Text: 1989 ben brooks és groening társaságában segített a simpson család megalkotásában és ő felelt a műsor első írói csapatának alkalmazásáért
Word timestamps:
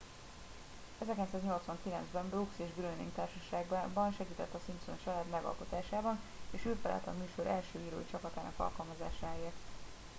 1989 0.99 2.03
ben 2.13 2.29
brooks 2.29 2.53
és 2.57 2.67
groening 2.75 3.11
társaságában 3.15 4.11
segített 4.17 4.53
a 4.53 4.59
simpson 4.65 4.97
család 5.03 5.27
megalkotásában 5.29 6.19
és 6.51 6.65
ő 6.65 6.77
felelt 6.81 7.07
a 7.07 7.11
műsor 7.21 7.47
első 7.47 7.79
írói 7.87 8.05
csapatának 8.11 8.59
alkalmazásáért 8.59 9.55